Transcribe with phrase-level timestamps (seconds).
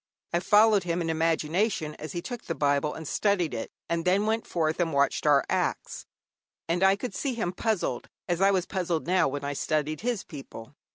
[0.33, 4.25] I followed him in imagination as he took the Bible and studied it, and then
[4.25, 6.07] went forth and watched our acts,
[6.67, 10.23] and I could see him puzzled, as I was now puzzled when I studied his
[10.23, 10.73] people.